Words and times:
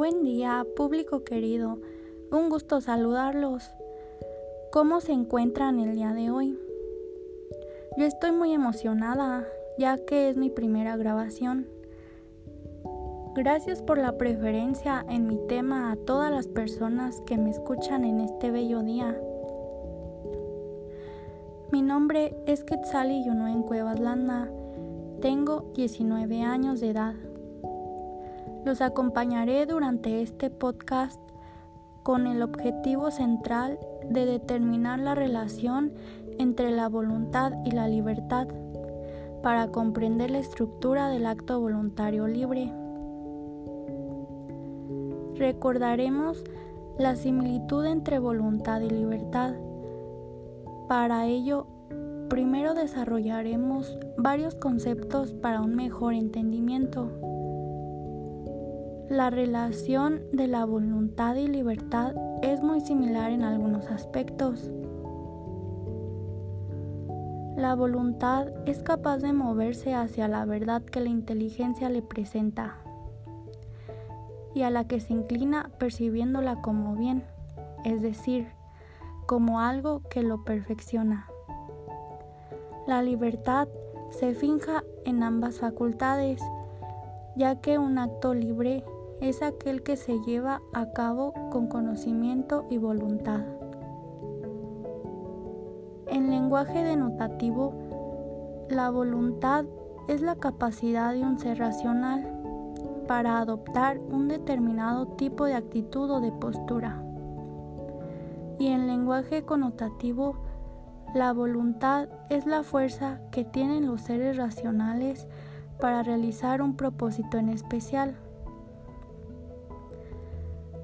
Buen 0.00 0.22
día, 0.22 0.66
público 0.76 1.24
querido. 1.24 1.78
Un 2.32 2.48
gusto 2.48 2.80
saludarlos. 2.80 3.70
¿Cómo 4.72 5.02
se 5.02 5.12
encuentran 5.12 5.78
el 5.78 5.94
día 5.94 6.14
de 6.14 6.30
hoy? 6.30 6.58
Yo 7.98 8.06
estoy 8.06 8.32
muy 8.32 8.54
emocionada, 8.54 9.46
ya 9.76 9.98
que 9.98 10.30
es 10.30 10.38
mi 10.38 10.48
primera 10.48 10.96
grabación. 10.96 11.68
Gracias 13.34 13.82
por 13.82 13.98
la 13.98 14.16
preferencia 14.16 15.04
en 15.06 15.26
mi 15.26 15.36
tema 15.48 15.92
a 15.92 15.96
todas 15.96 16.30
las 16.30 16.48
personas 16.48 17.20
que 17.26 17.36
me 17.36 17.50
escuchan 17.50 18.02
en 18.06 18.20
este 18.20 18.50
bello 18.50 18.80
día. 18.80 19.20
Mi 21.70 21.82
nombre 21.82 22.34
es 22.46 22.64
Quetzali 22.64 23.22
Yunuen 23.26 23.64
Cuevas 23.64 24.00
Landa. 24.00 24.50
Tengo 25.20 25.70
19 25.74 26.40
años 26.40 26.80
de 26.80 26.88
edad. 26.88 27.29
Los 28.64 28.82
acompañaré 28.82 29.64
durante 29.64 30.20
este 30.20 30.50
podcast 30.50 31.20
con 32.02 32.26
el 32.26 32.42
objetivo 32.42 33.10
central 33.10 33.78
de 34.08 34.26
determinar 34.26 34.98
la 34.98 35.14
relación 35.14 35.92
entre 36.38 36.70
la 36.70 36.88
voluntad 36.88 37.52
y 37.64 37.70
la 37.70 37.88
libertad 37.88 38.48
para 39.42 39.68
comprender 39.68 40.30
la 40.30 40.38
estructura 40.38 41.08
del 41.08 41.24
acto 41.26 41.58
voluntario 41.58 42.26
libre. 42.26 42.72
Recordaremos 45.36 46.44
la 46.98 47.16
similitud 47.16 47.86
entre 47.86 48.18
voluntad 48.18 48.82
y 48.82 48.90
libertad. 48.90 49.54
Para 50.86 51.26
ello, 51.26 51.66
primero 52.28 52.74
desarrollaremos 52.74 53.98
varios 54.18 54.54
conceptos 54.54 55.32
para 55.32 55.62
un 55.62 55.74
mejor 55.74 56.12
entendimiento. 56.12 57.29
La 59.10 59.28
relación 59.28 60.20
de 60.32 60.46
la 60.46 60.64
voluntad 60.64 61.34
y 61.34 61.48
libertad 61.48 62.14
es 62.42 62.62
muy 62.62 62.80
similar 62.80 63.32
en 63.32 63.42
algunos 63.42 63.90
aspectos. 63.90 64.70
La 67.56 67.74
voluntad 67.74 68.46
es 68.66 68.84
capaz 68.84 69.18
de 69.18 69.32
moverse 69.32 69.94
hacia 69.94 70.28
la 70.28 70.44
verdad 70.44 70.82
que 70.82 71.00
la 71.00 71.08
inteligencia 71.08 71.88
le 71.88 72.02
presenta 72.02 72.76
y 74.54 74.62
a 74.62 74.70
la 74.70 74.86
que 74.86 75.00
se 75.00 75.12
inclina 75.12 75.72
percibiéndola 75.80 76.62
como 76.62 76.94
bien, 76.94 77.24
es 77.84 78.02
decir, 78.02 78.46
como 79.26 79.58
algo 79.58 80.02
que 80.08 80.22
lo 80.22 80.44
perfecciona. 80.44 81.26
La 82.86 83.02
libertad 83.02 83.66
se 84.10 84.34
finja 84.34 84.84
en 85.04 85.24
ambas 85.24 85.58
facultades, 85.58 86.40
ya 87.34 87.60
que 87.60 87.76
un 87.76 87.98
acto 87.98 88.34
libre 88.34 88.84
es 89.20 89.42
aquel 89.42 89.82
que 89.82 89.96
se 89.96 90.18
lleva 90.20 90.62
a 90.72 90.92
cabo 90.92 91.32
con 91.50 91.68
conocimiento 91.68 92.66
y 92.70 92.78
voluntad. 92.78 93.40
En 96.06 96.30
lenguaje 96.30 96.82
denotativo, 96.82 97.74
la 98.68 98.90
voluntad 98.90 99.64
es 100.08 100.22
la 100.22 100.36
capacidad 100.36 101.12
de 101.12 101.22
un 101.22 101.38
ser 101.38 101.58
racional 101.58 102.40
para 103.06 103.38
adoptar 103.38 103.98
un 103.98 104.28
determinado 104.28 105.06
tipo 105.08 105.44
de 105.44 105.54
actitud 105.54 106.10
o 106.10 106.20
de 106.20 106.32
postura. 106.32 107.02
Y 108.58 108.68
en 108.68 108.86
lenguaje 108.86 109.44
connotativo, 109.44 110.36
la 111.14 111.32
voluntad 111.32 112.08
es 112.28 112.46
la 112.46 112.62
fuerza 112.62 113.20
que 113.32 113.44
tienen 113.44 113.86
los 113.86 114.02
seres 114.02 114.36
racionales 114.36 115.26
para 115.80 116.02
realizar 116.02 116.62
un 116.62 116.76
propósito 116.76 117.38
en 117.38 117.48
especial. 117.48 118.16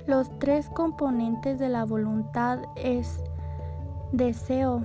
Los 0.06 0.30
tres 0.38 0.68
componentes 0.68 1.58
de 1.58 1.68
la 1.68 1.84
voluntad 1.84 2.60
es 2.76 3.24
deseo, 4.12 4.84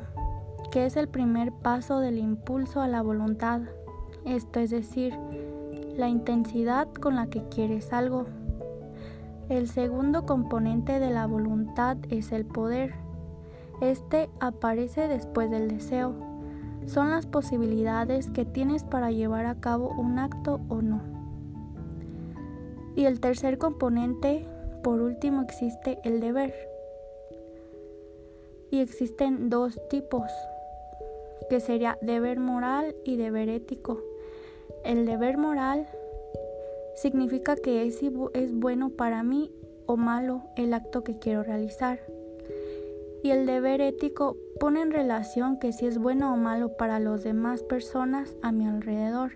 que 0.72 0.88
es 0.88 0.98
el 0.98 1.08
primer 1.08 1.52
paso 1.52 2.00
del 2.00 2.18
impulso 2.18 2.82
a 2.82 2.88
la 2.88 3.04
voluntad, 3.04 3.62
esto 4.26 4.60
es 4.60 4.72
decir, 4.72 5.16
la 5.96 6.08
intensidad 6.08 6.88
con 6.92 7.16
la 7.16 7.28
que 7.28 7.44
quieres 7.50 7.94
algo. 7.94 8.26
El 9.48 9.68
segundo 9.68 10.26
componente 10.26 11.00
de 11.00 11.12
la 11.12 11.28
voluntad 11.28 11.98
es 12.10 12.32
el 12.32 12.44
poder. 12.44 12.96
Este 13.80 14.28
aparece 14.40 15.08
después 15.08 15.52
del 15.52 15.68
deseo. 15.68 16.16
Son 16.88 17.12
las 17.12 17.28
posibilidades 17.28 18.32
que 18.32 18.46
tienes 18.46 18.84
para 18.84 19.12
llevar 19.12 19.46
a 19.46 19.60
cabo 19.60 19.90
un 19.90 20.18
acto 20.18 20.62
o 20.68 20.82
no. 20.82 21.02
Y 22.96 23.06
el 23.06 23.20
tercer 23.20 23.60
componente 23.60 24.48
por 24.82 25.02
último 25.02 25.42
existe 25.42 26.00
el 26.04 26.20
deber. 26.20 26.54
Y 28.70 28.80
existen 28.80 29.50
dos 29.50 29.80
tipos, 29.90 30.32
que 31.50 31.60
sería 31.60 31.98
deber 32.02 32.40
moral 32.40 32.96
y 33.04 33.18
deber 33.18 33.50
ético. 33.50 34.02
El 34.84 35.06
deber 35.06 35.38
moral 35.38 35.88
significa 36.96 37.56
que 37.56 37.86
es, 37.86 38.00
es 38.34 38.54
bueno 38.54 38.90
para 38.92 39.24
mí 39.24 39.52
o 39.86 39.98
malo 39.98 40.44
el 40.56 40.74
acto 40.74 41.04
que 41.04 41.20
quiero 41.20 41.44
realizar. 41.44 42.00
Y 43.24 43.32
el 43.32 43.46
deber 43.46 43.82
ético 43.82 44.38
pone 44.60 44.82
en 44.82 44.92
relación 44.92 45.60
que 45.60 45.74
si 45.74 45.86
es 45.86 45.98
bueno 45.98 46.34
o 46.34 46.38
malo 46.38 46.76
para 46.78 47.00
las 47.00 47.24
demás 47.24 47.62
personas 47.62 48.36
a 48.42 48.52
mi 48.52 48.68
alrededor. 48.68 49.34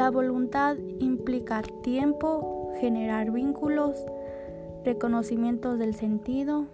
La 0.00 0.10
voluntad 0.10 0.78
implica 0.98 1.60
tiempo, 1.82 2.72
generar 2.80 3.32
vínculos, 3.32 4.02
reconocimientos 4.82 5.78
del 5.78 5.94
sentido, 5.94 6.64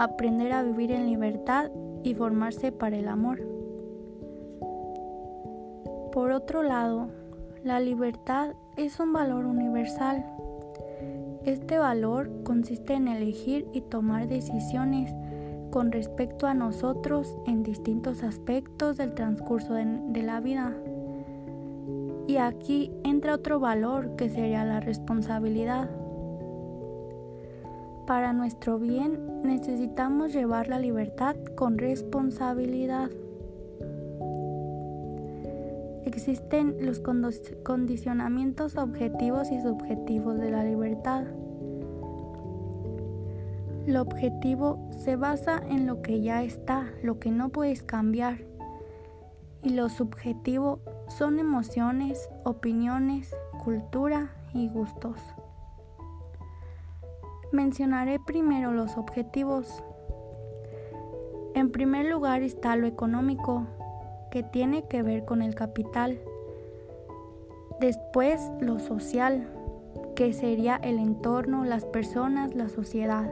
aprender 0.00 0.52
a 0.52 0.64
vivir 0.64 0.90
en 0.90 1.06
libertad 1.06 1.70
y 2.02 2.12
formarse 2.14 2.72
para 2.72 2.96
el 2.96 3.06
amor. 3.06 3.40
Por 6.10 6.32
otro 6.32 6.64
lado, 6.64 7.06
la 7.62 7.78
libertad 7.78 8.54
es 8.76 8.98
un 8.98 9.12
valor 9.12 9.44
universal. 9.44 10.26
Este 11.44 11.78
valor 11.78 12.42
consiste 12.42 12.94
en 12.94 13.06
elegir 13.06 13.68
y 13.72 13.80
tomar 13.82 14.26
decisiones 14.26 15.14
con 15.70 15.92
respecto 15.92 16.48
a 16.48 16.54
nosotros 16.54 17.38
en 17.46 17.62
distintos 17.62 18.24
aspectos 18.24 18.96
del 18.96 19.14
transcurso 19.14 19.74
de, 19.74 20.22
la 20.24 20.40
vida. 20.40 20.74
Y 22.26 22.38
aquí 22.38 22.90
entra 23.04 23.34
otro 23.34 23.60
valor 23.60 24.16
que 24.16 24.30
sería 24.30 24.64
la 24.64 24.80
responsabilidad. 24.80 25.90
Para 28.06 28.32
nuestro 28.32 28.78
bien 28.78 29.42
necesitamos 29.42 30.32
llevar 30.32 30.68
la 30.68 30.78
libertad 30.78 31.36
con 31.54 31.78
responsabilidad. 31.78 33.10
Existen 36.04 36.76
los 36.80 37.00
condicionamientos 37.62 38.76
objetivos 38.76 39.50
y 39.50 39.60
subjetivos 39.60 40.38
de 40.38 40.50
la 40.50 40.64
libertad. 40.64 41.24
Lo 43.86 44.02
objetivo 44.02 44.78
se 44.90 45.16
basa 45.16 45.62
en 45.68 45.86
lo 45.86 46.00
que 46.02 46.22
ya 46.22 46.42
está, 46.42 46.86
lo 47.02 47.18
que 47.18 47.30
no 47.30 47.50
puedes 47.50 47.82
cambiar. 47.82 48.53
Y 49.64 49.70
lo 49.70 49.88
subjetivo 49.88 50.78
son 51.08 51.38
emociones, 51.38 52.28
opiniones, 52.44 53.34
cultura 53.64 54.30
y 54.52 54.68
gustos. 54.68 55.18
Mencionaré 57.50 58.18
primero 58.20 58.72
los 58.72 58.98
objetivos. 58.98 59.82
En 61.54 61.70
primer 61.70 62.06
lugar 62.06 62.42
está 62.42 62.76
lo 62.76 62.86
económico, 62.86 63.66
que 64.30 64.42
tiene 64.42 64.86
que 64.86 65.02
ver 65.02 65.24
con 65.24 65.40
el 65.40 65.54
capital. 65.54 66.20
Después 67.80 68.50
lo 68.60 68.78
social, 68.80 69.48
que 70.14 70.34
sería 70.34 70.76
el 70.76 70.98
entorno, 70.98 71.64
las 71.64 71.86
personas, 71.86 72.54
la 72.54 72.68
sociedad. 72.68 73.30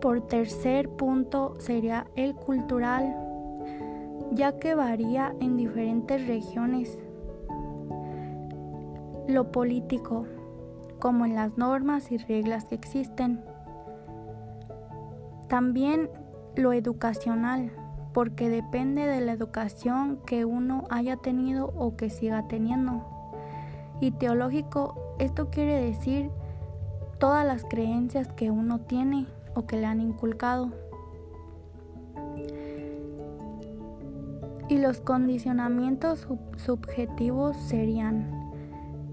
Por 0.00 0.26
tercer 0.26 0.88
punto 0.88 1.54
sería 1.60 2.06
el 2.16 2.34
cultural, 2.34 3.31
ya 4.34 4.58
que 4.58 4.74
varía 4.74 5.34
en 5.40 5.56
diferentes 5.56 6.26
regiones. 6.26 6.98
Lo 9.28 9.52
político, 9.52 10.26
como 10.98 11.26
en 11.26 11.34
las 11.34 11.58
normas 11.58 12.10
y 12.10 12.16
reglas 12.16 12.64
que 12.64 12.74
existen. 12.74 13.44
También 15.48 16.08
lo 16.56 16.72
educacional, 16.72 17.72
porque 18.14 18.48
depende 18.48 19.06
de 19.06 19.20
la 19.20 19.32
educación 19.32 20.18
que 20.26 20.44
uno 20.44 20.84
haya 20.90 21.16
tenido 21.16 21.72
o 21.76 21.96
que 21.96 22.08
siga 22.08 22.48
teniendo. 22.48 23.04
Y 24.00 24.12
teológico, 24.12 25.14
esto 25.18 25.50
quiere 25.50 25.80
decir 25.80 26.30
todas 27.18 27.46
las 27.46 27.64
creencias 27.64 28.28
que 28.32 28.50
uno 28.50 28.80
tiene 28.80 29.26
o 29.54 29.66
que 29.66 29.76
le 29.76 29.86
han 29.86 30.00
inculcado. 30.00 30.81
Y 34.72 34.78
los 34.78 35.02
condicionamientos 35.02 36.26
subjetivos 36.56 37.58
serían 37.58 38.40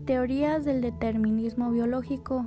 Teorías 0.06 0.64
del 0.64 0.80
determinismo 0.80 1.70
biológico. 1.70 2.46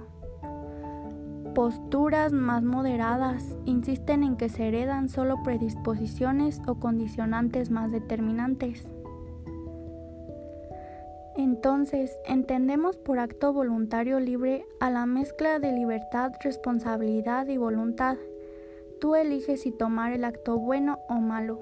Posturas 1.54 2.32
más 2.32 2.62
moderadas 2.62 3.58
insisten 3.66 4.24
en 4.24 4.38
que 4.38 4.48
se 4.48 4.66
heredan 4.66 5.10
solo 5.10 5.42
predisposiciones 5.42 6.62
o 6.66 6.76
condicionantes 6.76 7.70
más 7.70 7.92
determinantes. 7.92 8.90
Entonces, 11.36 12.18
entendemos 12.24 12.96
por 12.96 13.18
acto 13.18 13.52
voluntario 13.52 14.20
libre 14.20 14.64
a 14.80 14.88
la 14.88 15.04
mezcla 15.04 15.58
de 15.58 15.72
libertad, 15.72 16.32
responsabilidad 16.42 17.46
y 17.48 17.58
voluntad. 17.58 18.16
Tú 19.02 19.16
eliges 19.16 19.60
si 19.60 19.70
tomar 19.70 20.14
el 20.14 20.24
acto 20.24 20.58
bueno 20.58 21.00
o 21.10 21.16
malo. 21.16 21.60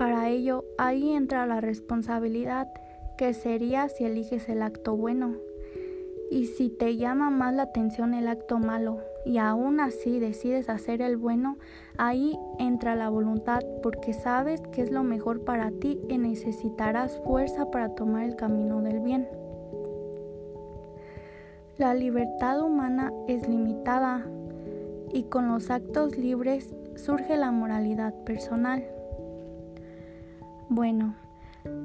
Para 0.00 0.30
ello, 0.30 0.64
ahí 0.78 1.12
entra 1.12 1.44
la 1.44 1.60
responsabilidad, 1.60 2.72
que 3.18 3.34
sería 3.34 3.86
si 3.90 4.06
eliges 4.06 4.48
el 4.48 4.62
acto 4.62 4.96
bueno. 4.96 5.34
Y 6.30 6.46
si 6.46 6.70
te 6.70 6.96
llama 6.96 7.28
más 7.28 7.52
la 7.52 7.64
atención 7.64 8.14
el 8.14 8.26
acto 8.26 8.58
malo 8.58 9.02
y 9.26 9.36
aún 9.36 9.78
así 9.78 10.18
decides 10.18 10.70
hacer 10.70 11.02
el 11.02 11.18
bueno, 11.18 11.58
ahí 11.98 12.38
entra 12.58 12.94
la 12.94 13.10
voluntad 13.10 13.60
porque 13.82 14.14
sabes 14.14 14.62
que 14.72 14.80
es 14.80 14.90
lo 14.90 15.02
mejor 15.02 15.44
para 15.44 15.70
ti 15.70 16.00
y 16.08 16.16
necesitarás 16.16 17.20
fuerza 17.22 17.70
para 17.70 17.94
tomar 17.94 18.24
el 18.24 18.36
camino 18.36 18.80
del 18.80 19.00
bien. 19.00 19.28
La 21.76 21.92
libertad 21.92 22.62
humana 22.62 23.12
es 23.28 23.46
limitada 23.46 24.24
y 25.12 25.24
con 25.24 25.48
los 25.48 25.70
actos 25.70 26.16
libres 26.16 26.74
surge 26.96 27.36
la 27.36 27.50
moralidad 27.50 28.14
personal. 28.24 28.82
Bueno, 30.70 31.14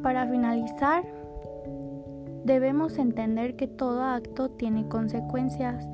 para 0.01 0.25
finalizar, 0.27 1.03
Debemos 2.45 2.99
entender 2.99 3.55
que 3.55 3.65
todo 3.65 4.03
acto 4.03 4.51
tiene 4.51 4.87
consecuencias 4.87 5.89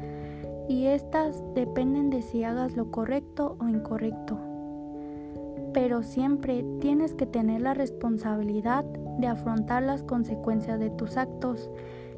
y 0.68 0.88
estas 0.88 1.42
dependen 1.56 2.10
de 2.10 2.22
si 2.22 2.44
hagas 2.44 2.76
lo 2.76 2.92
correcto 2.92 3.56
o 3.62 3.70
incorrecto. 3.70 4.38
Pero 5.74 6.04
siempre 6.04 6.66
tienes 6.82 7.14
que 7.14 7.26
tener 7.26 7.62
la 7.62 7.74
responsabilidad 7.74 8.84
de 9.18 9.28
afrontar 9.28 9.84
las 9.84 10.04
consecuencias 10.04 10.78
de 10.78 10.90
tus 10.90 11.16
actos, 11.16 11.70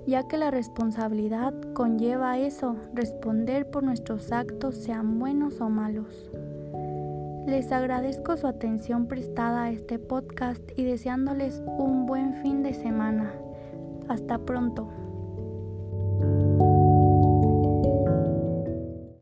ya 0.08 0.28
que 0.28 0.40
la 0.40 0.50
responsabilidad 0.50 1.54
conlleva 1.74 2.40
eso, 2.40 2.76
responder 2.96 3.70
por 3.70 3.84
nuestros 3.84 4.32
actos 4.32 4.78
sean 4.78 5.20
buenos 5.20 5.62
o 5.62 5.70
malos. 5.70 6.32
Les 7.46 7.74
agradezco 7.74 8.38
su 8.38 8.48
atención 8.48 9.08
prestada 9.08 9.64
a 9.64 9.70
este 9.70 10.00
podcast 10.00 10.62
y 10.78 10.86
deseándoles 10.86 11.62
un 11.78 12.06
buen 12.06 12.36
fin 12.36 12.64
de 12.64 12.74
semana. 12.74 13.34
Hasta 14.08 14.40
pronto. 14.40 15.03